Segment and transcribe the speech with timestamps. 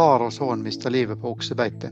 [0.00, 1.90] Far og sønn mista livet på oksebeite.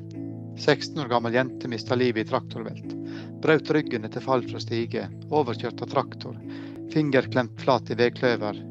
[0.57, 2.95] 16 år gammel jente mista livet i traktorvelt.
[3.43, 5.03] Brøt ryggen etter fall fra stige.
[5.29, 6.39] Overkjørt av traktor.
[6.95, 8.63] Finger klemt flat i vedkløver.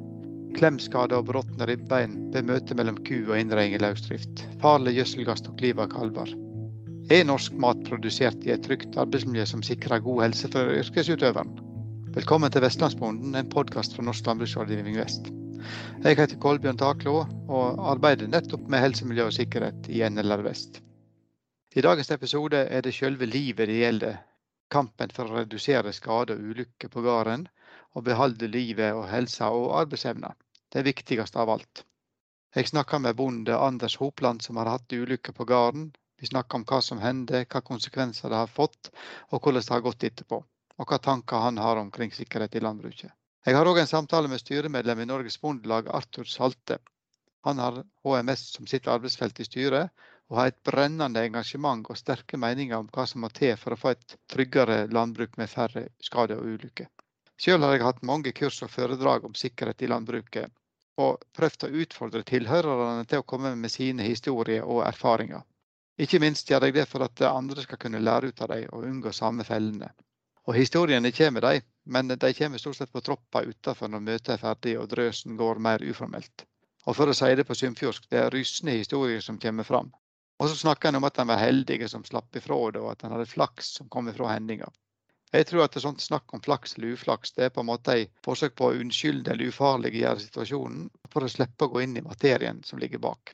[0.57, 4.41] Klemskade og brotne ribbein ved møte mellom ku og innreiing i løsdrift.
[4.65, 6.33] Farlig gjødselgass tok livet av kalver.
[7.13, 11.59] Er norsk mat produsert i et trygt arbeidsmiljø som sikrer god helse for yrkesutøveren?
[12.17, 15.29] Velkommen til Vestlandsbonden, en podkast fra Norsk landbruksrådgivning Vest.
[16.03, 20.81] Jeg heter Kolbjørn Taklå og arbeider nettopp med helse, miljø og sikkerhet i NLR Vest.
[21.75, 24.17] I dagens episode er det selve livet det gjelder.
[24.71, 27.45] Kampen for å redusere skade og ulykker på gården,
[27.95, 30.33] og beholde livet og helsa og arbeidsevna.
[30.73, 31.83] Det viktigste av alt.
[32.55, 36.63] Jeg snakker med bonde Anders Hopland som har hatt ulykker på gården, vi snakker om
[36.65, 38.89] hva som hendte, hva konsekvenser det har fått,
[39.29, 40.39] og hvordan det har gått etterpå.
[40.77, 43.13] Og hva tanker han har omkring sikkerhet i landbruket.
[43.47, 46.81] Jeg har òg en samtale med styremedlem i Norges Bondelag, Arthur Salte.
[47.47, 49.93] Han har HMS som sitt arbeidsfelt i styret,
[50.27, 53.77] og har et brennende engasjement og sterke meninger om hva som må til for å
[53.79, 56.89] få et tryggere landbruk med færre skader og ulykker.
[57.39, 60.51] Selv har jeg hatt mange kurs og foredrag om sikkerhet i landbruket,
[60.99, 65.47] og prøvd å utfordre tilhørerne til å komme med sine historier og erfaringer.
[65.95, 68.91] Ikke minst gjør jeg det for at andre skal kunne lære ut av dem og
[68.91, 69.93] unngå samme fellene.
[70.51, 74.41] Og historiene kommer, de, men de kommer stort sett på troppa utenfor når møtet er
[74.41, 76.43] ferdig og drøsen går mer uformelt.
[76.87, 79.89] Og for å si det på sunnfjordsk, det er rysende historier som kommer fram.
[80.39, 83.03] Og så snakker en om at en var heldige som slapp ifra det, og at
[83.03, 84.69] en hadde flaks som kom ifra hendinga.
[85.35, 87.67] Jeg tror at det er sånt snakk om flaks eller uflaks, det er på en
[87.71, 91.97] måte et forsøk på å unnskylde eller ufarliggjøre situasjonen for å slippe å gå inn
[91.99, 93.33] i materien som ligger bak.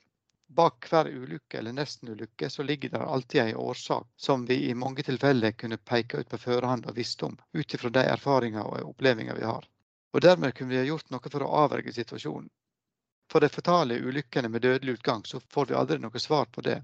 [0.56, 5.04] Bak hver ulykke eller nestenulykke så ligger det alltid en årsak som vi i mange
[5.04, 9.40] tilfeller kunne peke ut på forhånd og visst om, ut ifra de erfaringer og opplevelser
[9.40, 9.66] vi har.
[10.14, 12.52] Og Dermed kunne vi ha gjort noe for å avverge situasjonen.
[13.32, 16.84] For de fatale ulykkene med dødelig utgang så får vi aldri noe svar på det.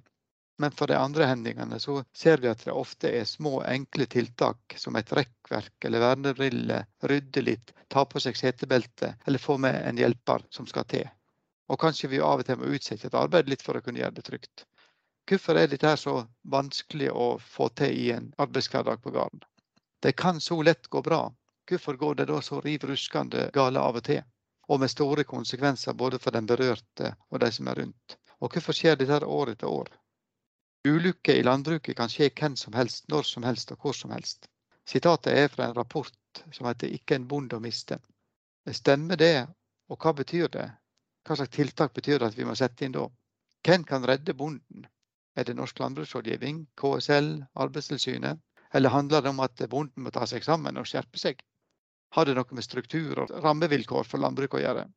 [0.58, 4.76] Men for de andre hendelsene så ser vi at det ofte er små, enkle tiltak
[4.82, 10.02] som et rekkverk eller vernebriller, rydde litt, ta på seg setebelte eller få med en
[10.02, 11.08] hjelper som skal til.
[11.70, 14.18] Og kanskje vi av og til må utsette et arbeid litt for å kunne gjøre
[14.18, 14.66] det trygt.
[15.30, 16.16] Hvorfor er dette så
[16.50, 19.44] vanskelig å få til i en arbeidshverdag på gården?
[20.02, 21.28] Det kan så lett gå bra.
[21.70, 24.24] Hvorfor går det da så riv ruskende gale av og til?
[24.70, 28.18] Og med store konsekvenser både for den berørte og de som er rundt.
[28.40, 29.90] Og hvorfor skjer dette år etter år?
[30.88, 34.48] Ulykker i landbruket kan skje hvem som helst, når som helst og hvor som helst.
[34.88, 38.00] Sitatet er fra en rapport som heter 'Ikke en bonde å miste'.
[38.72, 39.48] Stemmer det,
[39.90, 40.72] og hva betyr det?
[41.30, 43.04] Hva slags tiltak betyr det at vi må sette inn da?
[43.62, 44.88] Hvem kan redde bonden?
[45.38, 48.40] Er det Norsk landbruksrådgivning, KSL, Arbeidstilsynet?
[48.74, 51.44] Eller handler det om at bonden må ta seg sammen og skjerpe seg?
[52.18, 54.88] Har det noe med struktur og rammevilkår for landbruket å gjøre?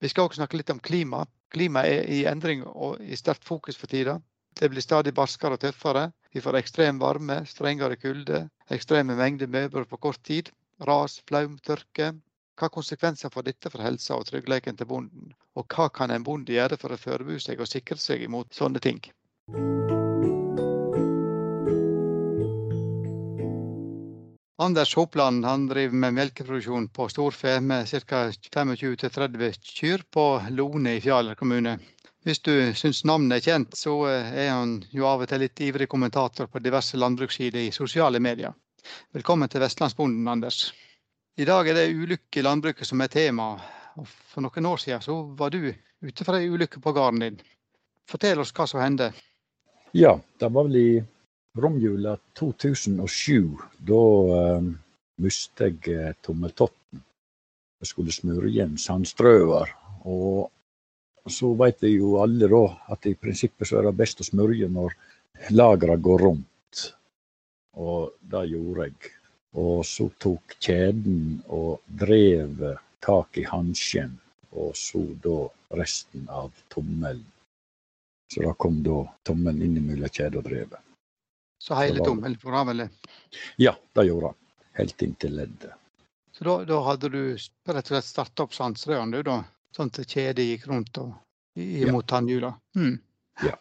[0.00, 1.26] Vi skal også snakke litt om klima.
[1.52, 4.16] Klima er i endring og i sterkt fokus for tida.
[4.56, 6.06] Det blir stadig barskere og tøffere.
[6.32, 10.48] Vi får ekstrem varme, strengere kulde, ekstreme mengder møbler på kort tid.
[10.80, 12.14] Ras, flaum, tørke.
[12.54, 15.32] Hva konsekvenser får dette for helsa og tryggheten til bonden?
[15.58, 18.82] Og hva kan en bonde gjøre for å forberede seg og sikre seg imot sånne
[18.84, 19.00] ting?
[24.62, 28.22] Anders Hopland han driver med melkeproduksjon på storfe med ca.
[28.30, 31.74] 25-30 kyr på Lone i Fjaler kommune.
[32.22, 35.90] Hvis du syns navnet er kjent, så er han jo av og til litt ivrig
[35.90, 38.54] kommentator på diverse landbrukssider i sosiale medier.
[39.10, 40.68] Velkommen til Vestlandsbonden, Anders.
[41.34, 43.56] I dag er det ulykke i landbruket som er tema.
[44.30, 47.38] For noen år siden så var du ute for ei ulykke på gården din.
[48.06, 49.08] Fortell oss hva som hendte.
[49.98, 51.02] Ja, det var vel i
[51.58, 53.50] romjula 2007.
[53.90, 54.04] Da
[54.36, 54.68] eh,
[55.26, 57.02] mistet jeg uh, tommeltotten.
[57.82, 59.74] Jeg skulle smøre igjen sandstrøer.
[60.06, 62.62] Og så vet vi jo alle da
[62.94, 64.94] at i prinsippet så er det best å smørje når
[65.50, 66.86] lagra går rundt.
[67.74, 69.13] Og det gjorde jeg.
[69.54, 74.16] Og så tok kjeden og drevet tak i hansken,
[74.50, 75.36] og så da
[75.78, 77.24] resten av tommelen.
[78.32, 80.80] Så da kom da tommelen inn mellom kjede og drevet.
[81.62, 82.90] Så hele tommelen for av, eller?
[83.56, 84.40] Ja, det gjorde han.
[84.74, 85.76] Helt inn til leddet.
[86.34, 89.36] Så da, da, hadde du rett og slett starta opp sandsrørene, du da?
[89.74, 91.12] Sånn at kjedet gikk rundt og
[91.54, 92.08] imot ja.
[92.10, 92.50] tannhjula?
[92.74, 92.96] Mm.
[93.44, 93.54] Ja.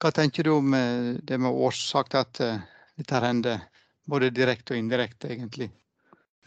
[0.00, 2.62] Hva tenker du om eh, det med årsak til at uh,
[2.98, 3.56] dette hendte?
[4.10, 5.70] Både direkte og indirekte, egentlig?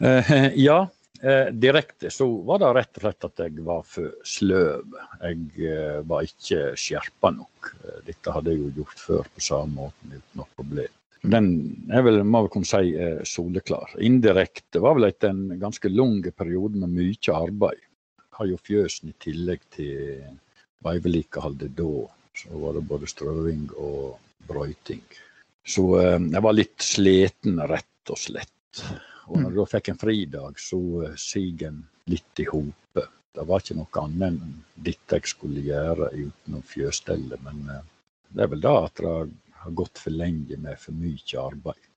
[0.00, 0.88] Eh, ja,
[1.22, 4.98] eh, direkte så var det rett og slett at jeg var for sløv.
[5.22, 7.72] Jeg eh, var ikke skjerpa nok.
[8.06, 11.00] Dette hadde jeg jo gjort før på samme måte uten noe problem.
[11.24, 11.48] Den
[11.94, 12.90] er vel, må vi kunne si,
[13.24, 13.94] soleklar.
[14.04, 17.80] Indirekte var vel etter en ganske lang periode med mye arbeid.
[18.18, 20.20] Jeg har jo fjøsen i tillegg til
[20.84, 24.18] veivedlikeholdet da Så var det både strøing og
[24.48, 25.04] brøyting.
[25.66, 28.82] Så eh, jeg var litt sliten, rett og slett.
[29.32, 31.80] Og når jeg da fikk en fridag, så eh, sig en
[32.12, 33.10] litt i hopet.
[33.34, 37.40] Det var ikke noe annet enn dette jeg skulle gjøre utenom fjøsstellet.
[37.46, 37.86] Men eh,
[38.36, 39.14] det er vel da at det
[39.64, 41.88] har gått for lenge med for mye arbeid.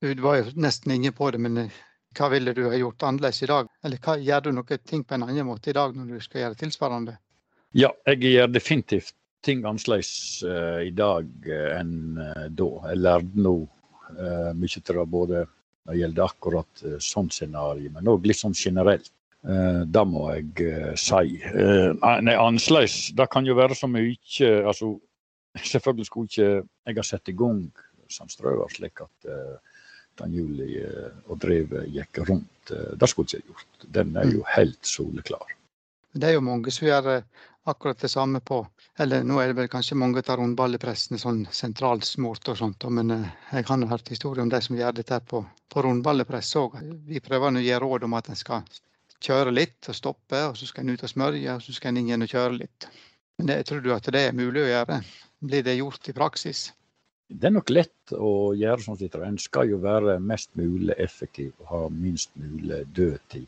[0.00, 1.64] Du var jo nesten inne på det, men
[2.16, 3.68] hva ville du ha gjort annerledes i dag?
[3.84, 6.44] Eller hva, gjør du noen ting på en annen måte i dag når du skal
[6.44, 7.16] gjøre tilsvarende?
[7.76, 9.14] Ja, jeg gjør definitivt
[9.44, 12.68] ting annerledes uh, i dag uh, enn uh, da.
[12.90, 13.54] Jeg lærte nå
[14.10, 19.12] mye til det både når det gjelder akkurat sånn scenario, men òg litt sånn generelt.
[19.86, 21.38] det må jeg si.
[22.02, 24.90] nei, annerledes, det kan jo være så mye altså,
[25.54, 26.50] Selvfølgelig skulle ikke
[26.90, 27.62] jeg ha satt i gang
[28.10, 29.30] Sandstrøer slik at
[30.18, 30.82] den Juli
[31.30, 32.74] og drevet gikk rundt.
[32.74, 33.88] Det skulle jeg ikke gjort.
[33.94, 34.50] Den er jo mm.
[34.56, 35.54] helt soleklar.
[36.18, 37.22] Det er jo mange som gjør
[37.64, 38.66] akkurat det samme på
[38.98, 43.28] Eller nå er det vel kanskje mange av rundballepressene sånn sentralsmurt og sånt, men eh,
[43.52, 45.40] jeg har hørt historier om de som gjør dette på,
[45.72, 46.76] på rundballepress òg.
[47.08, 48.66] Vi prøver å gi råd om at en skal
[49.20, 52.02] kjøre litt og stoppe, og så skal en ut og smørje, og så skal en
[52.02, 52.88] inn igjen og kjøre litt.
[53.38, 55.00] Men det, tror du at det er mulig å gjøre?
[55.40, 56.66] Blir det gjort i praksis?
[57.30, 58.98] Det er nok lett å gjøre sånn.
[59.24, 63.46] En skal jo være mest mulig effektiv og ha minst mulig dødtid.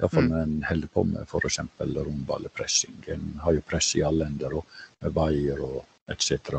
[0.00, 0.32] Iallfall mm.
[0.32, 1.60] når en holder på med f.eks.
[1.80, 2.96] rundballepressing.
[3.14, 6.58] En har jo press i alle ender, og med veier og etc.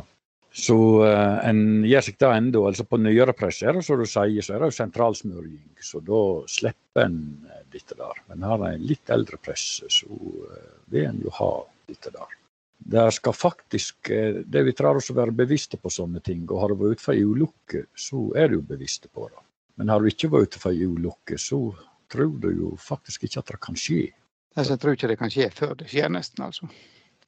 [0.58, 4.08] Så uh, en gjør seg det enda, altså På nyere press er det som du
[4.10, 8.24] sier, så er det jo sentralsmurging, Så da slipper en eh, dette der.
[8.30, 11.52] Men har en litt eldre press, så uh, vil en jo ha
[11.92, 12.34] dette der.
[12.78, 14.10] Det skal faktisk,
[14.46, 16.44] det vi oss å være bevisste på sånne ting.
[16.48, 19.42] Og har du vært ute for ei ulykke, så er du bevisste på det.
[19.82, 21.60] Men har du ikke vært ute for ei ulykke, så
[22.14, 24.08] tror du jo faktisk ikke at det kan skje.
[24.58, 26.44] Altså, jeg tror ikke det kan skje før det skjer, nesten.
[26.46, 26.70] altså.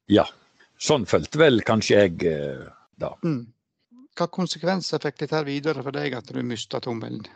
[0.10, 0.26] Ja.
[0.80, 2.68] Sånn følte vel kanskje jeg eh,
[3.00, 3.12] da.
[3.26, 3.50] Mm.
[4.18, 7.28] Hva konsekvenser fikk dette videre for deg at du mista tommelen?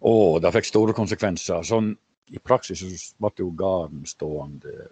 [0.00, 1.62] Å, det fikk store konsekvenser.
[1.68, 1.92] Sånn,
[2.32, 4.88] I praksis ble jo gården stående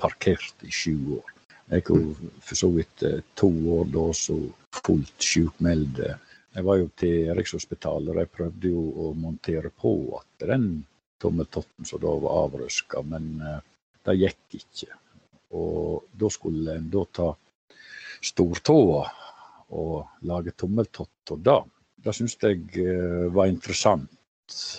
[0.00, 1.36] parkert i sju år.
[1.70, 2.06] Jeg var
[2.42, 4.38] for så vidt eh, to år da så
[4.80, 6.14] fullt sjukmelde.
[6.56, 10.70] Jeg var jo til Rikshospitalet og jeg prøvde jo å montere på at den
[11.20, 13.58] tommeltotten som da var avrøska, men uh,
[14.06, 14.96] det gikk ikke.
[15.56, 17.28] Og da skulle en da ta
[18.30, 19.04] stortåa
[19.76, 21.60] og lage tommeltott av det.
[22.04, 24.10] Det syns jeg uh, var interessant.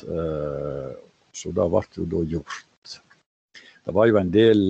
[0.07, 0.91] Uh,
[1.31, 2.97] så det ble jo da gjort.
[3.81, 4.61] Det var jo en del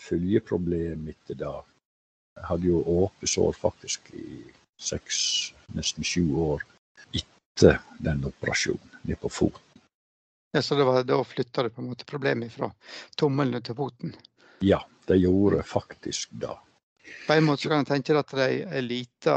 [0.00, 1.56] følgeproblem etter det.
[2.38, 4.44] Jeg hadde jo åpent sår faktisk i
[4.80, 5.18] seks,
[5.76, 6.64] nesten sju år
[7.12, 9.73] etter den operasjonen nede på foten.
[10.54, 12.68] Ja, så det var, da flytta du på en måte problemet fra
[13.18, 14.12] tommelen til foten?
[14.62, 14.78] Ja,
[15.10, 16.52] det gjorde faktisk det.
[17.26, 19.34] På en måte kan jeg tenke at det er ei lita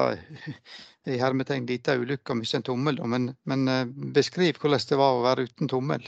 [1.09, 5.17] i hermetegn lita ulykke å miste en tommel, men, men, eh, beskriv hvordan det var
[5.17, 6.05] å være uten tommel.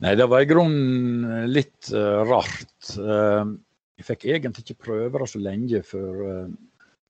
[0.00, 2.94] Nei, det var i grunnen litt uh, rart.
[2.96, 3.58] Uh,
[3.98, 6.54] jeg fikk egentlig ikke prøve det så lenge før uh,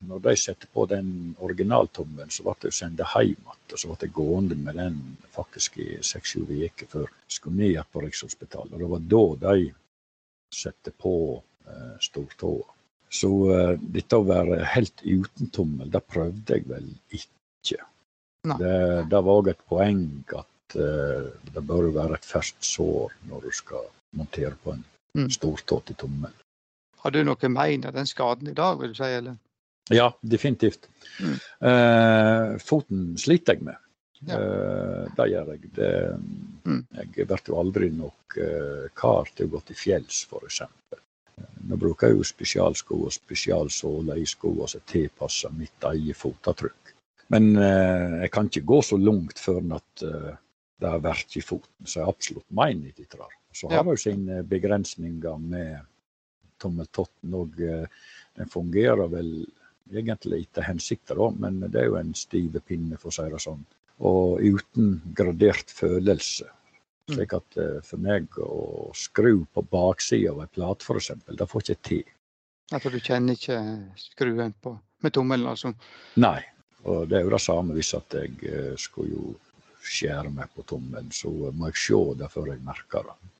[0.09, 3.59] når de satte på den originaltommen, så ble jeg sendt hjem igjen.
[3.71, 4.99] Og så ble jeg gående med den
[5.35, 8.73] faktisk i seks-sju uker før jeg skulle ned på Rikshospitalet.
[8.75, 9.07] Og det var
[9.45, 9.71] da de
[10.55, 11.15] satte på
[11.67, 12.77] eh, stortåa.
[13.11, 17.85] Så eh, dette å være helt uten tommel, det prøvde jeg vel ikke.
[18.41, 18.77] Det,
[19.11, 23.51] det, var òg et poeng at eh, det bør være et ferskt sår når du
[23.53, 23.85] skal
[24.17, 24.85] montere på en
[25.19, 25.29] mm.
[25.37, 26.33] stortå til tommel.
[27.05, 29.11] Har du noe mening av den skaden i dag, vil du si?
[29.19, 29.37] eller?
[29.91, 30.89] Ja, definitivt.
[31.21, 31.37] Mm.
[31.65, 33.79] Uh, foten sliter jeg med.
[34.29, 34.37] Ja.
[34.39, 35.71] Uh, det gjør jeg.
[35.75, 35.91] Det,
[36.65, 36.83] mm.
[36.99, 40.63] Jeg blir jo aldri nok uh, kar til å gå til fjells, f.eks.
[41.67, 46.95] Nå bruker jeg jo spesialsko og spesialsåler i skoene som tilpasser mitt eget fotavtrykk.
[47.33, 52.01] Men jeg kan ikke gå så langt før at det har vært i foten, så
[52.01, 53.29] jeg absolutt mener det.
[53.55, 55.87] Så har vi jo sine begrensninger med
[56.61, 59.31] tommeltotten, og den fungerer vel
[59.93, 63.65] egentlig etter hensikta, men det er jo en stiv pinne, for å si det sånn.
[64.07, 66.49] Og uten gradert følelse.
[67.11, 67.15] Mm.
[67.17, 71.67] Slik at uh, for meg å skru på baksida av ei plate, f.eks., det får
[71.67, 72.15] ikke til.
[72.71, 73.59] Altså du kjenner ikke
[73.99, 75.75] skruen på, med tommelen, altså?
[76.23, 76.39] Nei,
[76.87, 79.35] og det er jo det samme hvis at jeg uh, skulle jo
[79.81, 83.31] skjære meg på tommelen, så må jeg se det før jeg merker det.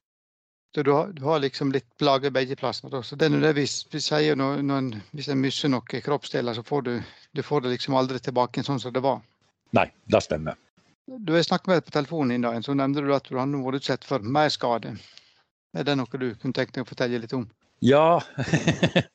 [0.75, 2.93] Så du har, du har, liksom litt plager begge plasser.
[3.03, 6.63] Så det er det vi, vi sier når, når, hvis en mister noen kroppsdeler, så
[6.63, 6.93] får du,
[7.35, 9.19] du får det liksom aldri tilbake sånn som det var.
[9.75, 10.59] Nei, det stemmer.
[11.11, 13.51] Du har snakket med deg på telefonen din, da, så nevnte du at du har
[13.51, 14.95] vært utsatt for mer skade.
[15.75, 17.49] Er det noe du kunne tenkt deg å fortelle litt om?
[17.83, 18.21] Ja,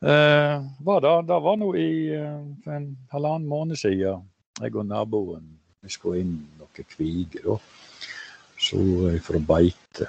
[0.00, 4.28] Eh, var det, det var nå i eh, for en halvannen måned siden.
[4.60, 5.48] Jeg og naboen
[5.82, 7.58] vi skulle inn noen kviger.
[8.58, 8.78] Så
[9.26, 10.06] fra beite.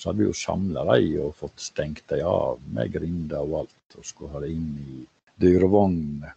[0.00, 3.96] Så hadde vi jo samla dem og fått stengt dem av med grinder og alt.
[3.98, 5.02] Og skulle ha det inn i
[5.44, 6.30] dyrevognene.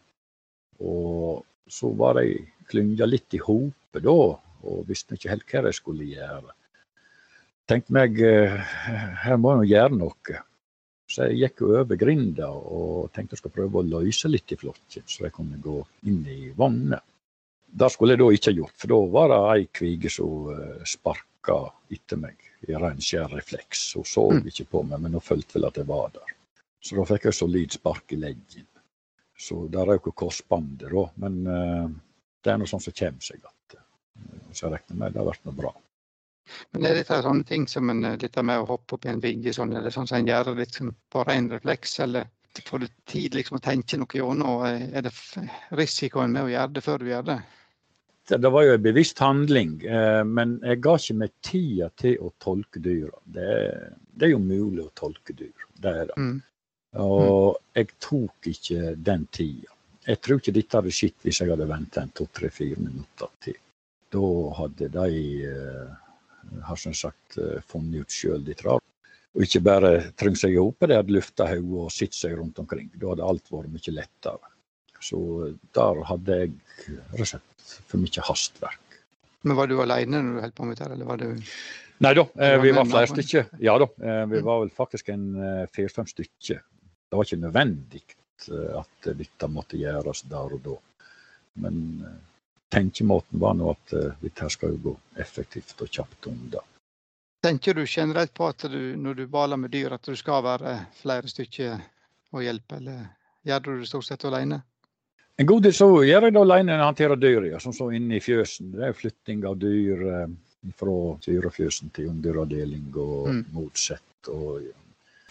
[0.84, 4.18] Og så var de klynga litt i hopet da,
[4.68, 6.52] og visste ikke helt hva de skulle gjøre.
[7.72, 8.60] Tenkte meg eh,
[9.24, 10.44] her må jeg gjøre noe.
[11.08, 15.08] Så jeg gikk over grinda og tenkte jeg skulle prøve å løse litt i flokken,
[15.08, 15.80] så jeg kunne gå
[16.10, 17.00] inn i vognene.
[17.74, 21.62] Det skulle jeg da ikke gjort, for da var det ei kvige som eh, sparka
[21.96, 23.86] etter meg ren skjær refleks.
[23.98, 24.46] Hun så mm.
[24.52, 26.36] ikke på meg, men hun følte vel at jeg var der.
[26.84, 28.68] Så da fikk jeg solid spark i leggen.
[29.40, 31.06] Så der røk korsbåndet, da.
[31.24, 31.88] Men uh,
[32.44, 33.78] det er noe sånt som kommer seg att.
[34.54, 35.74] Så jeg regner med det har vært noe bra.
[36.76, 39.54] Men er dette sånne ting som en, dette med å hoppe opp i en vigge,
[39.56, 42.28] sånn, eller sånn som en gjør liksom på ren refleks, eller
[42.68, 44.66] får du tid liksom å tenke noe gjennom?
[44.68, 45.14] Er det
[45.80, 47.40] risikoen med å gjøre det før du gjør det?
[48.28, 52.30] Det var jo en bevisst handling, eh, men jeg ga ikke meg tida til å
[52.40, 53.18] tolke dyra.
[53.26, 53.48] Det,
[54.14, 56.16] det, er jo mulig å tolke dyr, det er det.
[56.16, 56.38] Mm.
[57.04, 59.74] Og jeg tok ikke den tida.
[60.08, 63.60] Jeg tror ikke dette hadde skjedd hvis jeg hadde venta en to-tre-fire minutter til.
[64.14, 65.94] Da hadde de eh,
[66.70, 68.80] har som sagt eh, funnet ut sjøl de trav.
[69.34, 72.60] Og ikke bare trengt seg i hop, de hadde lufta hodet og sett seg rundt
[72.62, 72.92] omkring.
[72.94, 74.52] Da hadde alt vært mye lettere.
[75.04, 75.20] Så
[75.76, 76.54] der hadde jeg
[77.18, 79.00] rett slett for mye hastverk.
[79.44, 81.30] Men var du alene når du holdt på med dette, eller var du
[82.04, 83.46] Nei da, eh, vi var flere stykker.
[83.64, 85.28] Ja da, eh, vi var vel faktisk en
[85.72, 86.60] fire-fem stykker.
[86.60, 88.04] Det var ikke nødvendig
[88.76, 90.74] at dette måtte gjøres der og da.
[91.64, 91.78] Men
[92.74, 96.64] tenkemåten var nå at dette skal jo gå effektivt og kjapt unna.
[97.44, 100.78] Tenker du generelt på at du, når du baler med dyr, at du skal være
[100.96, 101.82] flere stykker
[102.34, 103.10] å hjelpe, eller
[103.44, 104.62] gjør du det stort sett alene?
[105.42, 107.90] En god del så gjør jeg det alene når jeg håndterer dyr, ja, som så
[107.98, 108.70] inne i fjøsen.
[108.76, 110.34] Det er flytting av dyr eh,
[110.78, 113.44] fra dyrefjøsen til underavdeling og mm.
[113.56, 114.30] motsatt.
[114.30, 114.76] Og ja.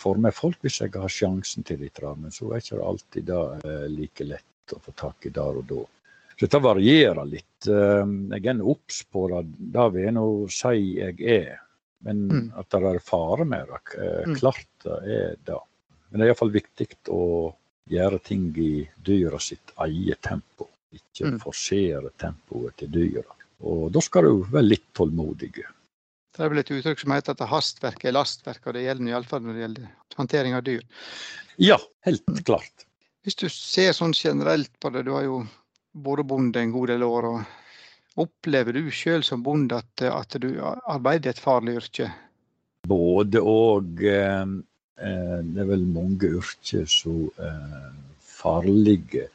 [0.03, 3.29] får med folk hvis jeg har sjansen til det, men så er det ikke alltid
[3.31, 5.83] da, eh, like lett å få tak i der og da.
[6.33, 7.71] Så dette varierer litt.
[7.71, 9.45] Eh, jeg er obs på det,
[9.77, 11.59] det vil jeg nå si jeg er.
[12.03, 12.47] Men mm.
[12.59, 14.39] at det er fare med det, eh, mm.
[14.41, 15.61] klart det er det.
[16.11, 17.25] Men det er iallfall viktig å
[17.91, 20.69] gjøre ting i dyra sitt eget tempo.
[20.93, 21.39] Ikke mm.
[21.41, 23.39] forsere tempoet til dyra.
[23.63, 25.53] Og da skal du være litt tålmodig.
[26.33, 29.43] Det er vel et uttrykk som heter at hastverk er lastverk, og det gjelder iallfall
[29.45, 30.85] når det gjelder håndtering av dyr.
[31.61, 32.87] Ja, helt klart.
[33.23, 35.43] Hvis du ser sånn generelt på det, du har jo
[35.93, 37.29] vært bonde en god del år.
[37.31, 42.11] og Opplever du sjøl som bonde at, at, du arbeider et farlig yrke?
[42.89, 44.03] Både og.
[45.01, 49.29] Eh, eh, det er vel mange yrker som er farlige.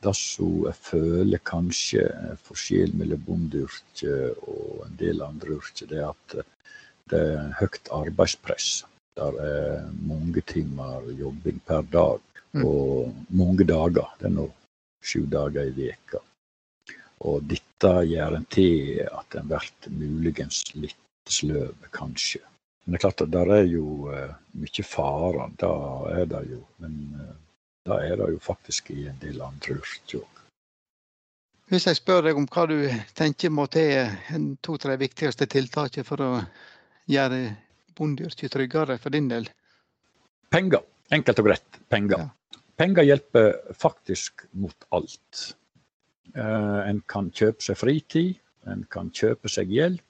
[0.00, 5.98] Det som jeg føler kanskje er forskjell mellom bondeyrket og en del andre yrker, det
[6.00, 6.38] er at
[7.10, 8.70] det er høyt arbeidspress.
[9.18, 12.20] Der er mange timer jobbing per dag,
[12.52, 12.64] mm.
[12.64, 14.08] og mange dager.
[14.20, 14.46] Det er nå
[15.04, 16.22] sju dager i veka.
[17.28, 20.96] Og dette gjør en til at en blir muligens litt
[21.28, 22.40] sløv, kanskje.
[22.84, 25.72] Men det er klart at der er jo uh, mye farer, da
[26.16, 26.62] er det jo.
[26.82, 27.28] Men det
[27.90, 30.42] da er det jo faktisk i en del andre yrker òg.
[31.70, 32.76] Hvis jeg spør deg om hva du
[33.16, 36.30] tenker må til to-tre viktigste tiltak for å
[37.10, 37.40] gjøre
[37.96, 39.46] bondeyrket tryggere for din del?
[40.50, 40.82] Penger.
[41.14, 41.80] Enkelt og greit.
[41.90, 42.26] Penger.
[42.26, 42.58] Ja.
[42.80, 45.54] Penger hjelper faktisk mot alt.
[46.34, 48.36] Eh, en kan kjøpe seg fritid,
[48.70, 50.04] en kan kjøpe seg hjelp,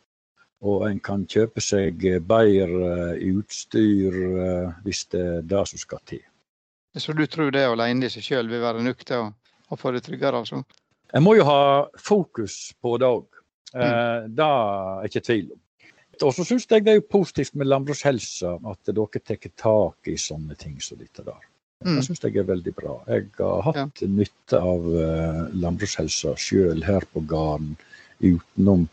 [0.60, 6.22] og en kan kjøpe seg bedre utstyr eh, hvis det er det som skal til.
[6.98, 9.26] Så du tror det alene i seg sjøl vil være nok til å,
[9.70, 10.42] å, få det tryggere?
[10.42, 10.62] altså?
[11.14, 13.26] En må jo ha fokus på det òg.
[13.74, 14.32] Eh, mm.
[14.36, 15.60] Det er ikke tvil om.
[16.20, 20.58] Og så syns jeg det er positivt med landbrukshelsa at dere tar tak i sånne
[20.60, 21.40] ting som dette der.
[21.80, 21.94] Mm.
[21.96, 22.98] Det syns jeg er veldig bra.
[23.08, 24.08] Jeg har hatt ja.
[24.10, 27.72] nytte av uh, landbrukshelsa sjøl her på gården,
[28.20, 28.84] utenom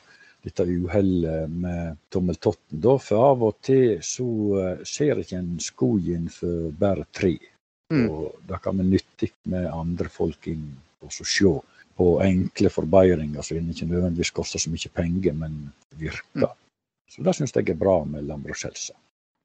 [0.47, 2.81] dette uhellet med tommeltotten.
[2.83, 7.35] Da, for av og til så uh, ser ikke en skogen for bare tre.
[7.93, 8.05] Mm.
[8.09, 10.69] Og det kan være nyttig med andre folk inn
[11.05, 11.55] og så se
[11.97, 15.59] på enkle forbedringer som ikke nødvendigvis koster så mye penger, men
[15.97, 16.47] virker.
[16.47, 16.63] Mm.
[17.07, 18.97] Så det syns jeg er bra med landbrukshelsa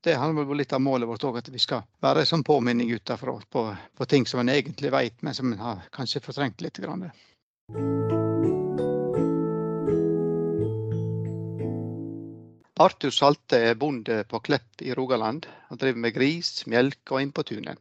[0.02, 2.90] det handler vel litt av målet vårt òg, at vi skal være en sånn påminning
[2.90, 3.66] utenfra på,
[3.98, 6.82] på, ting som en egentlig vet, men som en har kanskje fortrengt litt.
[6.82, 7.06] Grann.
[12.82, 17.30] Arthur Salte er bonde på Klepp i Rogaland Han driver med gris, melk og Inn
[17.36, 17.78] på tunet.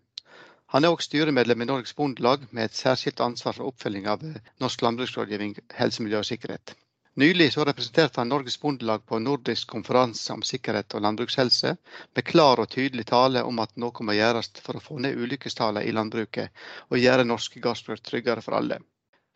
[0.75, 4.37] Han er også styremedlem i Norges Bondelag med et særskilt ansvar for oppfølging av eh,
[4.61, 6.75] norsk landbruksrådgivning, helse, miljø og sikkerhet.
[7.23, 11.75] Nylig så representerte han Norges Bondelag på nordisk konferanse om sikkerhet og landbrukshelse,
[12.15, 15.87] med klar og tydelig tale om at noe må gjøres for å få ned ulykkestallene
[15.87, 18.83] i landbruket og gjøre norske gårdsbruk tryggere for alle.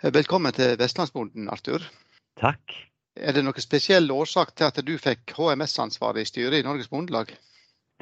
[0.04, 1.90] Velkommen til Vestlandsbonden, Artur.
[2.38, 2.84] Takk.
[3.16, 7.30] Er det noen spesiell årsak til at du fikk HMS-ansvaret i styret i Norges Bondelag?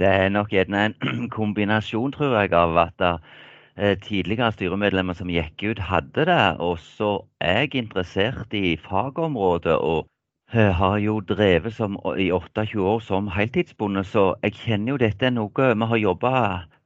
[0.01, 0.95] Det er nok gjerne en
[1.37, 6.39] kombinasjon, tror jeg, av at eh, tidligere styremedlemmer som gikk ut, hadde det.
[6.57, 10.09] Og så er jeg interessert i fagområdet og
[10.49, 15.29] eh, har jo drevet som, i 28 år som heltidsbonde, så jeg kjenner jo dette
[15.29, 16.35] er noe vi har jobba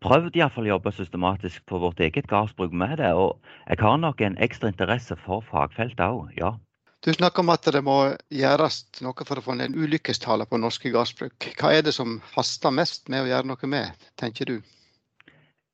[0.03, 3.15] prøvd iallfall å jobbe systematisk på vårt eget gardsbruk med det.
[3.15, 3.39] Og
[3.71, 6.57] jeg har nok en ekstra interesse for fagfeltet òg, ja.
[7.05, 7.97] Du snakker om at det må
[8.33, 11.51] gjøres noe for å få ned ulykkestallene på norske gårdsbruk.
[11.59, 14.57] Hva er det som haster mest med å gjøre noe med, tenker du?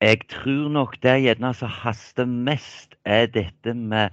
[0.03, 4.11] Jeg tror nok det gjerne som haster mest, er dette med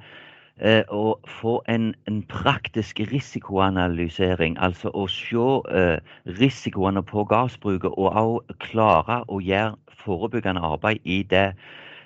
[0.62, 4.54] eh, å få en, en, praktisk risikoanalysering.
[4.62, 5.98] Altså å se eh,
[6.38, 11.48] risikoene på gårdsbruket, og også klare å gjøre forebyggende arbeid i det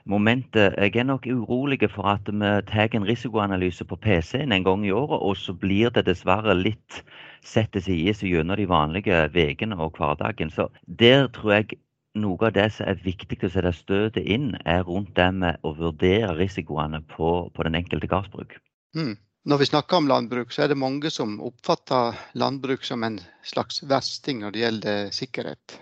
[0.05, 0.75] momentet.
[0.79, 4.93] Jeg er nok urolig for at vi tar en risikoanalyse på PC-en en gang i
[4.93, 7.03] året, og så blir det dessverre litt
[7.45, 10.51] sett til side gjennom de vanlige ukene og hverdagen.
[10.51, 11.79] Så der tror jeg
[12.15, 15.75] noe av det som er viktig å sette støtet inn, er rundt det med å
[15.75, 18.59] vurdere risikoene på, på den enkelte gårdsbruk.
[18.95, 19.17] Mm.
[19.45, 23.83] Når vi snakker om landbruk, så er det mange som oppfatter landbruk som en slags
[23.85, 25.75] versting når det gjelder sikkerhet.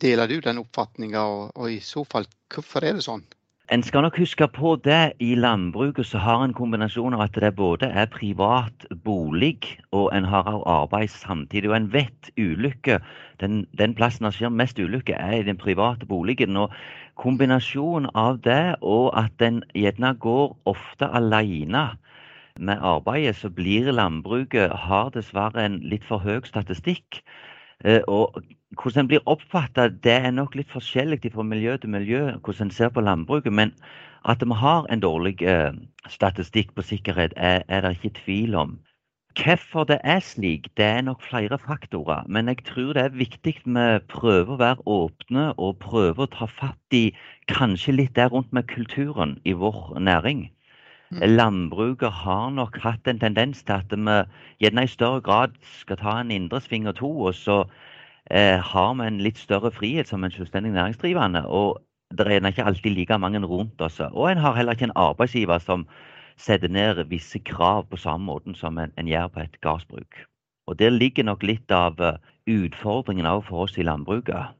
[0.00, 3.24] Deler du den oppfatninga, og, og i så fall, hvorfor er det sånn?
[3.70, 7.52] En skal nok huske på det i landbruket så har en kombinasjon av at det
[7.54, 9.60] både er privat bolig
[9.94, 11.70] og en har arbeid samtidig.
[11.70, 12.96] Og en vet ulykke.
[13.38, 16.58] Den, den plassen det skjer mest ulykke, er i den private boligen.
[16.58, 16.74] Og
[17.14, 21.92] kombinasjonen av det og at en gjerne går ofte alene
[22.58, 27.22] med arbeidet, så blir landbruket har dessverre en litt for høy statistikk.
[27.84, 28.42] Eh, og
[28.76, 32.76] hvordan en blir oppfatta, det er nok litt forskjellig fra miljø til miljø, hvordan en
[32.76, 33.52] ser på landbruket.
[33.52, 33.72] Men
[34.28, 35.72] at vi har en dårlig eh,
[36.08, 38.78] statistikk på sikkerhet, er, er, det ikke tvil om.
[39.40, 42.26] Hvorfor det er slik, det er nok flere faktorer.
[42.28, 46.48] Men jeg tror det er viktig vi prøver å være åpne og prøver å ta
[46.50, 47.14] fatt i
[47.48, 50.50] kanskje litt der rundt med kulturen i vår næring.
[51.10, 51.22] Mm.
[51.36, 54.18] Landbruket har nok hatt en tendens til at vi
[54.62, 57.64] gjerne i større grad skal ta en indresving og to, og så
[58.30, 61.42] eh, har vi en litt større frihet som en selvstendig næringsdrivende.
[61.46, 61.80] Og
[62.14, 64.00] det er ikke alltid like mange rundt oss.
[64.00, 65.86] Og en har heller ikke en arbeidsgiver som
[66.36, 70.24] setter ned visse krav på samme måte som en, en gjør på et gardsbruk.
[70.66, 74.54] Og der ligger nok litt av eh, utfordringen òg for oss i landbruket.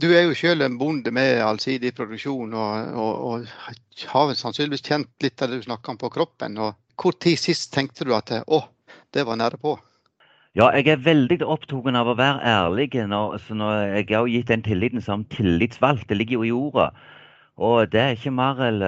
[0.00, 5.10] Du er jo selv en bonde med allsidig produksjon, og, og, og har sannsynligvis kjent
[5.20, 6.56] litt av det du snakker om på kroppen.
[6.56, 8.62] og Hvor tid sist tenkte du at å,
[9.12, 9.76] det var nære på?
[10.56, 12.88] Ja, jeg er veldig opptatt av å være ærlig.
[13.08, 16.08] Når, når jeg har gitt den tilliten som tillitsvalgt.
[16.08, 16.90] Det ligger jo i ordet.
[17.60, 18.82] Og det er ikke mer enn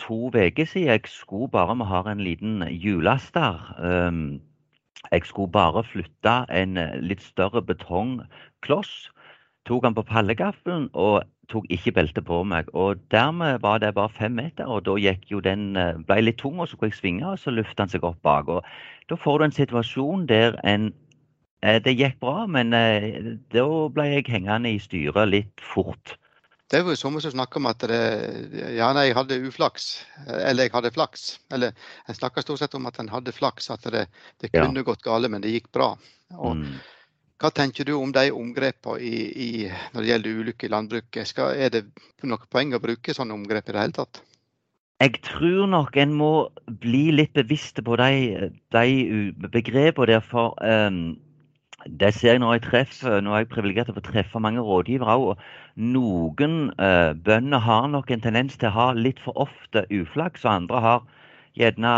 [0.00, 3.60] to uker siden jeg skulle bare Vi har en liten hjullaster.
[3.76, 4.40] Um,
[5.12, 9.10] jeg skulle bare flytte en litt større betongkloss.
[9.66, 12.68] Tok han på pallegaffelen og tok ikke beltet på meg.
[12.74, 16.38] Og dermed var det bare fem meter, og da gikk jo den, eh, ble litt
[16.38, 18.48] tung, og så kunne jeg svinge, og så løftet han seg opp bak.
[18.48, 18.62] Og
[19.10, 20.92] da får du en situasjon der en
[21.64, 26.16] Eh, det gikk bra, men eh, da ble jeg hengende i styret litt fort.
[26.66, 28.00] Det er jo som snakker om at det,
[28.74, 31.28] ja, nei, jeg hadde uflaks, eller jeg hadde flaks.
[31.54, 31.76] Eller
[32.10, 34.08] en snakker stort sett om at en hadde flaks, at det,
[34.42, 34.86] det kunne ja.
[34.88, 35.92] gått galt, men det gikk bra.
[36.34, 36.74] Og, mm.
[37.36, 41.28] Hva tenker du om de omgrepene når det gjelder ulykker i landbruket?
[41.28, 41.82] Skal, er det
[42.24, 44.22] noe poeng å bruke sånne omgrep i det hele tatt?
[45.04, 46.30] Jeg tror nok en må
[46.80, 50.54] bli litt bevisst på de, de begrepene der.
[50.64, 51.02] Um,
[51.86, 55.18] det ser jeg når jeg treffer, nå er jeg privilegert til å treffe mange rådgivere
[55.20, 55.42] òg.
[55.76, 60.54] Noen uh, bønder har nok en tendens til å ha litt for ofte uflaks, og
[60.54, 61.04] andre har
[61.60, 61.92] gjerne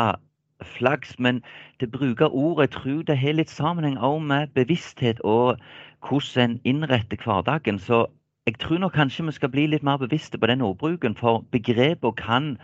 [0.62, 1.18] flaks.
[1.18, 1.42] Men
[1.81, 5.59] til bruker ordet tror det har litt sammenheng òg med bevissthet og
[6.07, 7.79] hvordan en innretter hverdagen.
[7.79, 8.07] Så
[8.47, 12.16] jeg tror nok kanskje vi skal bli litt mer bevisste på den ordbruken, for begrepene
[12.16, 12.57] kan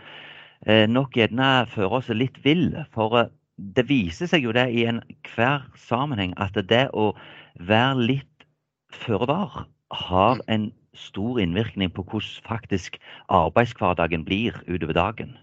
[0.65, 2.71] eh, nok gjerne føre oss litt vill.
[2.95, 7.13] For eh, det viser seg jo det i enhver sammenheng at det å
[7.59, 8.47] være litt
[8.91, 10.47] føre var har mm.
[10.47, 12.97] en stor innvirkning på hvordan faktisk
[13.29, 15.35] arbeidshverdagen blir utover dagen.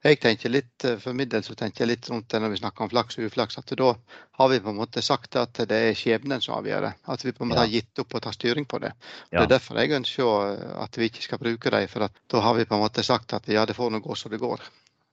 [0.00, 2.60] Jeg tenker litt, eh, For min del så tenker jeg litt rundt det når vi
[2.62, 3.90] snakker om flaks og uflaks, at da
[4.38, 6.92] har vi på en måte sagt at det er skjebnen som avgjør det.
[7.06, 7.66] At vi på en måte Ja.
[7.66, 8.92] har gitt opp å ta styring på det.
[8.96, 9.30] Og.
[9.32, 11.88] Det er derfor jeg ønsker at vi ikke skal bruke dem.
[11.88, 14.30] For da har vi på en måte sagt at ja, det får nå gå som
[14.30, 14.60] det går.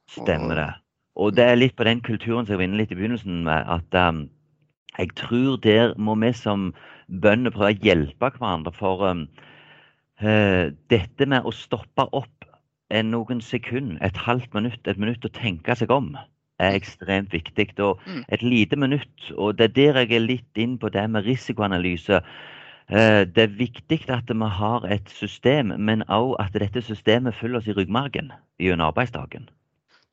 [0.07, 0.73] Stemmer det.
[1.17, 3.65] Og det er litt på den kulturen som jeg var inne litt i begynnelsen med,
[3.67, 4.29] at um,
[4.97, 6.73] jeg tror der må vi som
[7.09, 8.71] bønder prøve å hjelpe hverandre.
[8.71, 9.27] For um,
[10.21, 12.36] uh, dette med å stoppe opp
[12.89, 16.17] noen sekund, et halvt minutt, et minutt å tenke seg om,
[16.59, 17.79] er ekstremt viktig.
[17.79, 18.25] Og Mm.
[18.29, 22.21] et lite minutt, og det er der jeg er litt inn på det med risikoanalyse.
[22.89, 27.57] Eh, Det er viktig at vi har et system, men òg at dette systemet følger
[27.57, 29.49] oss i ryggmargen gjennom arbeidsdagen.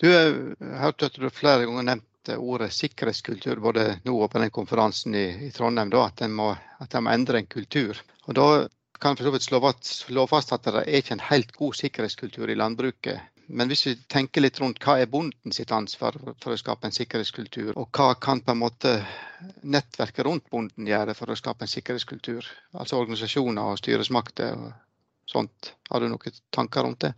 [0.00, 4.50] Du har hørt at du flere ganger nevnte ordet sikkerhetskultur, både nå og på den
[4.50, 7.94] konferansen i, i Trondheim, da, at en må, må endre en kultur.
[8.26, 8.68] Og Da
[9.00, 12.58] kan for så vidt slå, fast- at det er ikke en helt god sikkerhetskultur i
[12.58, 13.20] landbruket.
[13.48, 16.96] Men hvis vi tenker litt rundt hva er bonden sitt ansvar for, å skape en
[16.96, 18.94] sikkerhetskultur, og hva kan på en måte
[19.62, 22.48] nettverket rundt bonden gjøre for å skape en sikkerhetskultur?
[22.72, 24.72] Altså organisasjoner og styresmakter og
[25.28, 25.74] sånt.
[25.90, 27.12] Har du noen tanker rundt det?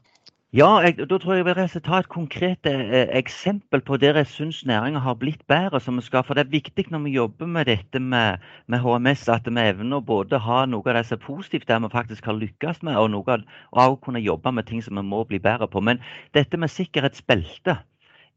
[0.56, 4.26] Ja, jeg, da tror jeg jeg vil ta et konkret eh, eksempel på der jeg
[4.30, 5.80] syns næringa har blitt bedre.
[5.80, 9.28] som vi skal, For det er viktig når vi jobber med dette med, med HMS,
[9.28, 12.24] at vi evner å både ha noe av det som er positivt, der vi faktisk
[12.24, 13.42] har lykkes med, og noe av,
[13.72, 15.80] og kunne jobbe med ting som vi må bli bedre på.
[15.80, 16.00] Men
[16.32, 17.76] dette med sikkerhetsbelte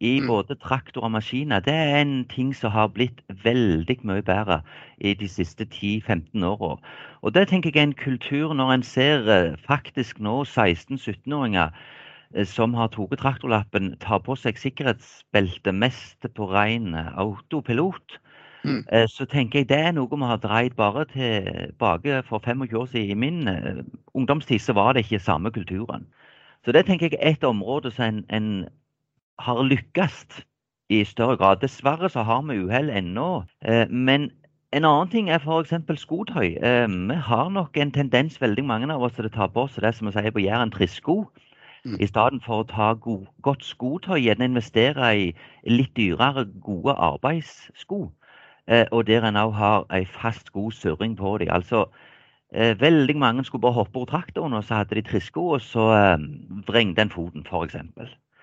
[0.01, 0.27] i Mm.
[0.27, 4.61] både traktor og maskiner, det er en ting som har blitt veldig mye bedre
[4.99, 6.75] i de siste 10-15 åra.
[7.21, 11.79] Og det tenker jeg er en kultur når en ser eh, faktisk nå 16-17-åringer eh,
[12.45, 18.19] som har tatt traktorlappen, tar på seg sikkerhetsbeltet mest på ren eh, autopilot.
[18.63, 18.83] Mm.
[18.91, 22.85] Eh, Så tenker jeg det er noe vi har dreid bare tilbake for 25 år
[22.91, 23.09] siden.
[23.09, 26.05] I min eh, ungdomstid så var det ikke samme kulturen.
[26.65, 28.67] Så det tenker jeg er et område som en, en
[29.39, 30.43] har lykkes
[30.89, 31.61] i større grad.
[31.61, 33.43] Dessverre så har vi uhell ennå.
[33.61, 34.31] eh, Men
[34.73, 35.73] en annen ting er f.eks.
[35.97, 36.57] skotøy.
[36.61, 39.75] Eh, Vi har nok en tendens, veldig mange av oss, til å ta på oss
[39.81, 41.25] det som vi sier på Jæren, trisssko.
[41.85, 41.97] Mm.
[41.99, 43.63] I stedet for å ta go godt
[44.09, 48.11] å gjeninvestere i litt dyrere, gode arbeidssko.
[48.67, 51.49] Eh, og der en òg har ei fast, god surring på dem.
[51.51, 51.85] Altså,
[52.53, 55.87] eh, veldig mange skulle bare hoppe over traktoren, og så hadde de trisssko, og så
[55.95, 56.17] eh,
[56.67, 57.75] vrengte en foten, f.eks.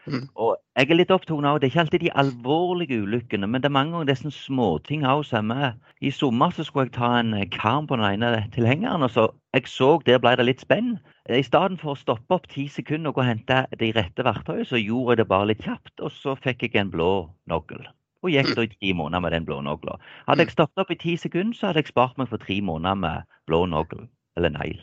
[0.06, 0.28] Mm.
[0.38, 3.68] Og jeg er litt opptatt av, Det er ikke alltid de alvorlige ulykkene, men det
[3.68, 5.74] er mange ganger disse småting òg som er.
[6.00, 9.28] I sommer så skulle jeg ta en eh, karm på den ene tilhengeren, og så
[9.54, 10.98] jeg så der ble det litt spenn.
[11.28, 14.66] I stedet for å stoppe opp ti sekunder og gå og hente de rette verktøyene,
[14.68, 17.86] så gjorde jeg det bare litt kjapt, og så fikk jeg en blå nogl.
[18.22, 19.98] Og gikk da i tre måneder med den blå nogla.
[20.26, 22.94] Hadde jeg stoppet opp i ti sekunder, så hadde jeg spart meg for tre måneder
[23.00, 24.78] med blå nogl, eller negl.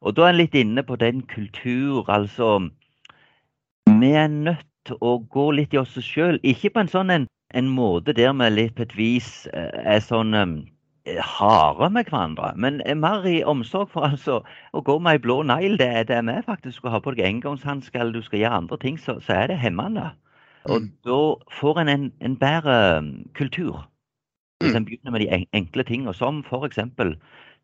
[0.00, 2.70] Og da er en litt inne på den kultur, altså
[3.98, 6.38] Vi er nødt til å gå litt i oss sjøl.
[6.46, 10.00] Ikke på en sånn en, en måte der vi litt på et vis eh, er
[10.04, 10.54] sånn um,
[11.08, 14.40] harde med hverandre, men er mer i omsorg for altså
[14.76, 15.78] å gå med ei blå negl.
[15.80, 18.80] Det er det vi faktisk skal ha på deg engangshansker eller du skal gjøre andre
[18.82, 20.10] ting, så, så er det hemmende.
[20.68, 20.90] Og Mm.
[21.08, 21.20] da
[21.56, 23.86] får en en, en bedre um, kultur.
[24.60, 26.78] Hvis en begynner med de enkle tingene, som f.eks.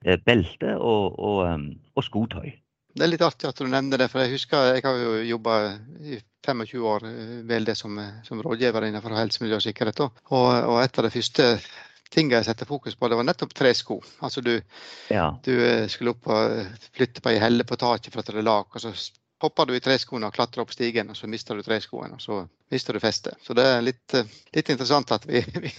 [0.04, 1.60] Eh, belte og, og,
[1.94, 2.52] og skotøy.
[2.96, 5.56] Det er litt artig at du nevner det, for jeg husker jeg har jo jobba
[6.00, 10.00] i 25 år eh, vel det som, eh, som rådgiver innenfor helse, miljø og sikkerhet.
[10.00, 11.48] Og, og et av de første
[12.14, 13.98] tingene jeg satte fokus på, det var nettopp tresko.
[14.24, 14.54] Altså du,
[15.12, 15.28] Ja.
[15.44, 18.48] du eh, skulle opp og flytte på ei helle på taket for at det er
[18.48, 18.94] lak, og så
[19.42, 22.40] popper du i treskoene og klatrer opp stigen, og så mister du treskoene, og så
[22.72, 23.36] mister du festet.
[23.44, 24.14] Så det er litt,
[24.56, 25.74] litt interessant at vi, vi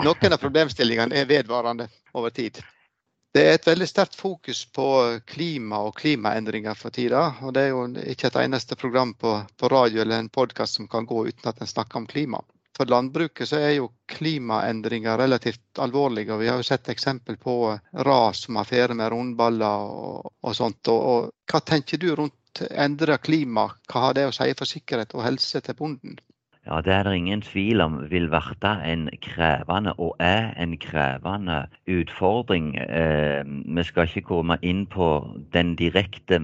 [0.00, 2.62] noen av problemstillingene er vedvarende over tid.
[3.32, 4.86] Det er et veldig sterkt fokus på
[5.24, 7.22] klima og klimaendringer for tida.
[7.40, 10.88] Og det er jo ikke et eneste program på, på radio eller en podkast som
[10.88, 12.42] kan gå uten at en snakker om klima.
[12.76, 16.34] For landbruket så er jo klimaendringer relativt alvorlige.
[16.34, 17.56] og Vi har jo sett eksempel på
[18.04, 20.92] ras som har affære med rundballer og, og sånt.
[20.92, 23.70] Og, og hva tenker du rundt endra klima?
[23.88, 26.20] Hva har det å si for sikkerhet og helse til bonden?
[26.66, 31.66] Ja, det er det ingen tvil om vil bli en krevende, og er en krevende
[31.90, 32.76] utfordring.
[32.78, 33.42] Eh,
[33.76, 35.08] vi skal ikke komme inn på
[35.52, 36.38] den direkte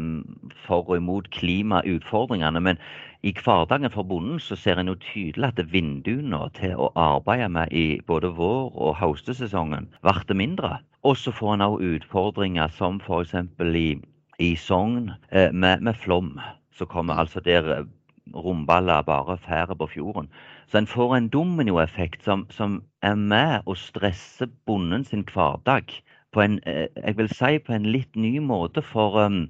[0.67, 2.81] for og imot klimautfordringene, men
[3.23, 7.71] i hverdagen for bonden så ser en jo tydelig at vinduene til å arbeide med
[7.71, 10.79] i både vår- og høstesesongen blir mindre.
[11.05, 13.35] Og så får en òg utfordringer som f.eks.
[13.61, 13.99] i,
[14.39, 16.41] i Sogn eh, med, med flom.
[16.75, 17.87] Så kommer altså der
[18.35, 20.29] romballer bare færre på fjorden.
[20.67, 25.93] Så en får en dominoeffekt som, som er med å stresse bonden sin hverdag
[26.33, 28.83] på en, eh, jeg vil si på en litt ny måte.
[28.83, 29.49] For um,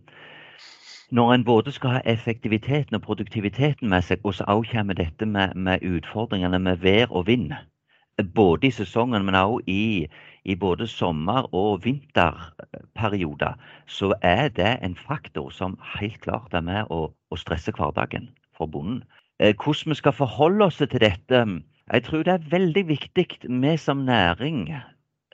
[1.10, 5.26] når en både skal ha effektiviteten og produktiviteten med seg, og så også kommer dette
[5.26, 7.52] med, med utfordringene med vær og vind,
[8.34, 10.06] både i sesongen, men også i,
[10.44, 13.54] i både sommer- og vinterperioder,
[13.86, 18.66] så er det en faktor som helt klart er med å, å stresse hverdagen for
[18.66, 19.02] bonden.
[19.40, 21.46] Eh, hvordan vi skal forholde oss til dette,
[21.92, 24.66] jeg tror det er veldig viktig vi som næring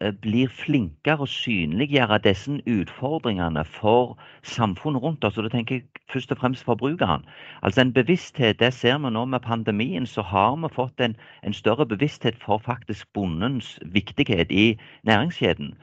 [0.03, 5.39] Eh, blir flinkere å synliggjøre disse utfordringene for samfunnet rundt oss.
[5.39, 7.23] og Da tenker jeg først og fremst forbrukeren.
[7.63, 10.07] Altså en bevissthet, Det ser vi nå med pandemien.
[10.07, 15.75] Så har vi fått en, en større bevissthet for faktisk bondens viktighet i næringskjeden.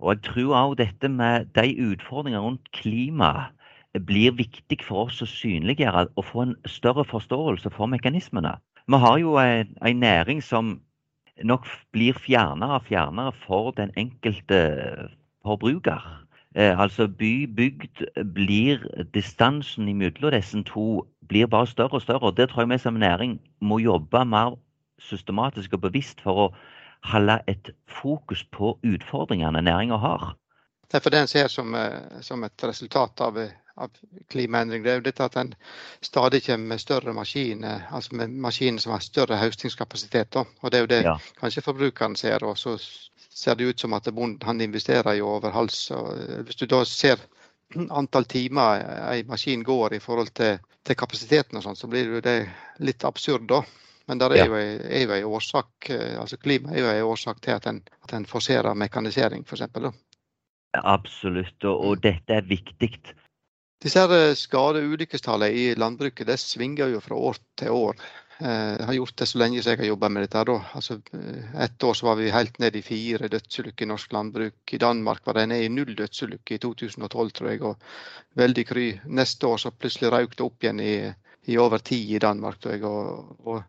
[0.00, 3.50] Og jeg tror òg dette med de utfordringene rundt klima
[4.06, 8.56] blir viktig for oss å synliggjøre og få en større forståelse for mekanismene.
[8.88, 10.80] Vi har jo en, næring som
[11.44, 14.60] nok blir fjernere og fjernere for den enkelte
[15.44, 16.02] forbruker.
[16.56, 18.82] Eh, altså by-bygd blir
[19.14, 22.32] distansen imellom disse to blir bare større og større.
[22.32, 24.56] og Det tror jeg vi som næring må jobbe mer
[24.98, 26.52] systematisk og bevisst for å
[27.04, 30.34] holde et fokus på utfordringene næringa har.
[30.88, 33.36] Det er for det en ser som, eh, som, et resultat av
[33.78, 33.94] av
[34.32, 35.54] klimaendring, det er jo dette at en
[36.04, 40.32] stadig kommer med større maskiner, altså med maskiner som har større høstingskapasitet.
[40.34, 40.44] Da.
[40.60, 41.16] Og Det er jo det ja.
[41.40, 42.44] kanskje forbrukeren ser.
[42.44, 42.76] og så
[43.38, 45.90] ser det ut som at bonden han investerer jo over hals.
[45.90, 47.18] og eh, Hvis du da ser
[47.90, 52.38] antall timer en maskin går i forhold til, til kapasiteten, og sånn, så blir det
[52.78, 53.46] litt absurd.
[53.48, 53.62] da.
[54.08, 57.42] Men der er jo, er jo en årsak, eh, altså klima er jo en årsak
[57.44, 59.66] til at en, at en forserer mekanisering, f.eks.
[60.78, 62.92] Absolutt, og, og, dette er viktig.
[63.82, 68.00] Disse eh, skade- og ulykkestallene i landbruket det svinger jo fra år til år.
[68.38, 70.42] Eh, jeg har gjort det så lenge som jeg har jobba med dette.
[70.50, 70.56] Da.
[70.80, 74.74] Altså, eh, ett år var vi helt ned i fire dødsulykker i norsk landbruk.
[74.74, 77.62] I Danmark var det ned i null dødsulykker i 2012, tror jeg.
[77.62, 77.76] Og
[78.42, 78.86] veldig kry.
[79.06, 80.94] Neste år så plutselig røk det opp igjen i,
[81.46, 82.82] i over ti i Danmark, tror jeg.
[82.82, 83.62] Og, og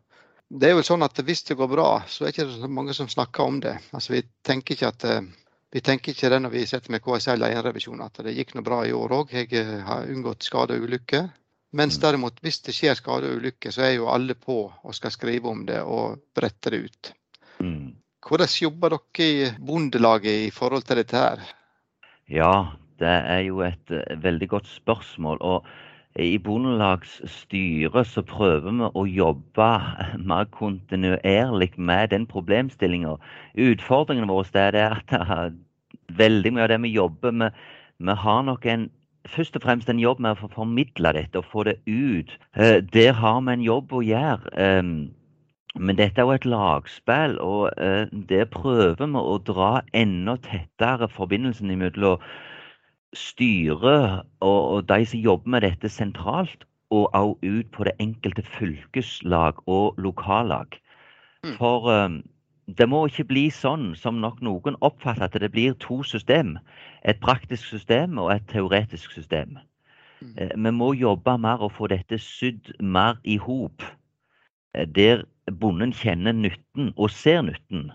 [0.49, 2.97] det er jo sånn at hvis det går bra, så er det ikke så mange
[2.97, 3.77] som snakker om det.
[3.93, 5.05] Altså, vi tenker ikke at
[5.71, 8.79] vi tenker ikke det når vi setter med KSL egenrevisjon at det gikk noe bra
[8.87, 9.35] i år òg.
[9.37, 11.29] Jeg eh, har unngått skade og ulykker.
[11.77, 12.01] Mens mm.
[12.01, 15.51] derimot, hvis det skjer skade og ulykke, så er jo alle på og skal skrive
[15.51, 17.11] om det og brette det ut.
[17.61, 17.93] Mm.
[18.25, 21.45] Hvordan jobber dere i Bondelaget i forhold til dette her?
[22.29, 22.53] Ja,
[22.99, 25.37] det er jo et eh, veldig godt spørsmål.
[25.41, 25.69] og
[26.17, 29.69] i Bondelagsstyret så prøver vi å jobbe
[30.31, 33.17] mer kontinuerlig med den problemstillinga.
[33.55, 35.13] Utfordringen vår er at
[36.17, 37.59] veldig mye av det vi jobber med,
[37.99, 38.89] vi har nok en
[39.29, 42.31] først og fremst en jobb med å formidle dette og få det ut.
[42.55, 44.53] Eh, der har vi en jobb å gjøre.
[44.57, 45.11] Ehm,
[45.75, 51.09] men dette er jo et lagspill, og eh, der prøver vi å dra enda tettere
[51.11, 52.23] forbindelsen mellom
[53.13, 59.53] styret og, de som jobber med dette sentralt, og også ut på det enkelte fylkeslag
[59.69, 60.79] og lokallag.
[61.43, 61.55] Mm.
[61.57, 62.23] For um,
[62.77, 66.57] det må ikke bli sånn som nok noen oppfatter at det blir to system.
[67.05, 69.57] Et praktisk system og et teoretisk system.
[70.21, 70.33] Mm.
[70.37, 73.85] Eh, vi må jobbe mer og få dette sydd mer i hop.
[74.75, 75.25] Eh, der
[75.61, 77.89] bonden kjenner nytten og ser nytten.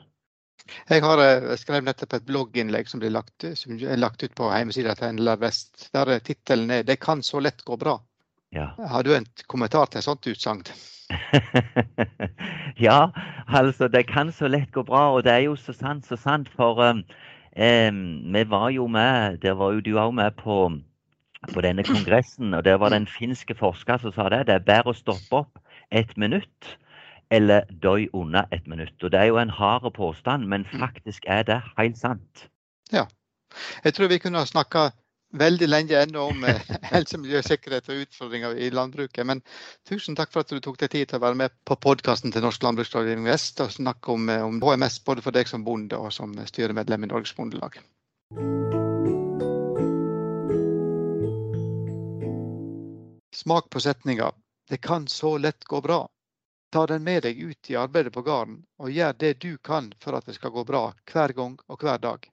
[0.88, 4.94] Jeg har eh, skrevet nettopp et blogginnlegg som, lagt, som er lagt ut på hjemmesida
[4.98, 5.90] til NLR Vest.
[5.92, 8.00] Der tittelen er 'Det kan så lett gå bra'.
[8.54, 8.70] Ja.
[8.88, 10.62] Har du en kommentar til et sånt utsagn?
[12.86, 13.10] ja,
[13.48, 15.10] altså det kan så lett gå bra.
[15.14, 16.48] Og det er jo så sant, så sant.
[16.56, 17.02] For um,
[17.56, 20.70] um, vi var jo med, der var jo du òg med på,
[21.52, 22.54] på, denne kongressen.
[22.54, 24.46] Og der var det en finske forsker som sa det.
[24.46, 25.58] Det er bedre å stoppe opp
[25.90, 26.76] et minutt
[27.34, 28.96] eller døy under et minutt.
[29.02, 30.78] Og Det er jo en hard påstand, men mm.
[30.78, 32.48] faktisk er det helt sant.
[32.92, 33.06] Ja.
[33.84, 34.90] Jeg tror vi kunne ha snakka
[35.34, 39.26] veldig lenge ennå om eh, helse, miljø, sikkerhet og utfordringer i landbruket.
[39.26, 39.42] Men
[39.88, 42.44] tusen takk for at du tok deg tid til å være med på podkasten til
[42.44, 46.12] Norsk Landbruksrådgivning Vest og snakke om, eh, om, HMS både for deg som bonde og
[46.14, 47.80] som styremedlem i Norges Bondelag.
[53.34, 54.32] Smak på setninga
[54.70, 56.13] 'Det kan så lett gå bra'.
[56.74, 60.16] Ta den med deg ut i arbeidet på gården, og gjør det du kan for
[60.18, 62.24] at det skal gå bra hver gang og hver dag.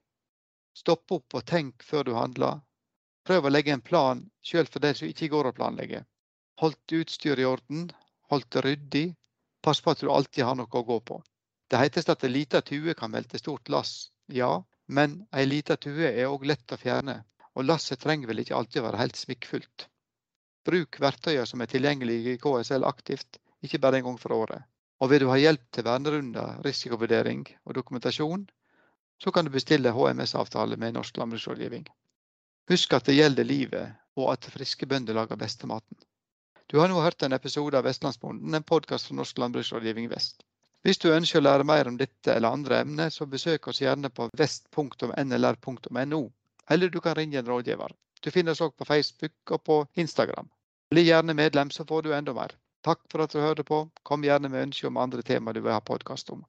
[0.74, 2.56] Stopp opp og tenk før du handler.
[3.22, 6.00] Prøv å legge en plan sjøl for det som ikke går å planlegge.
[6.58, 7.84] Holdt utstyret i orden,
[8.34, 9.04] holdt det ryddig.
[9.62, 11.20] Pass på at du alltid har noe å gå på.
[11.70, 14.50] Det heter at ei lita tue kan velte stort lass, ja,
[14.90, 17.20] men ei lita tue er òg lett å fjerne,
[17.54, 19.86] og lasset trenger vel ikke alltid være helt smikkfullt.
[20.66, 24.62] Bruk verktøyene som er tilgjengelige i KSL aktivt, ikke bare en gang for året.
[25.02, 28.46] Og vil du ha hjelp til vernerunder, risikovurdering og dokumentasjon,
[29.22, 31.86] så kan du bestille HMS-avtale med Norsk landbruksrådgivning.
[32.70, 35.98] Husk at det gjelder livet, og at friske bønder lager beste maten.
[36.70, 40.42] Du har nå hørt en episode av Vestlandsbonden, en podkast fra Norsk landbruksrådgivning Vest.
[40.82, 44.10] Hvis du ønsker å lære mer om dette eller andre emner, så besøk oss gjerne
[44.10, 46.22] på vest.nlr.no,
[46.70, 47.94] eller du kan ringe en rådgiver.
[48.22, 50.48] Du finner oss òg på Facebook og på Instagram.
[50.90, 52.56] Bli gjerne medlem, så får du enda mer.
[52.82, 53.84] Takk for at du hørte på.
[54.02, 56.42] Kom gjerne med ønske om andre tema du vil ha podkast om.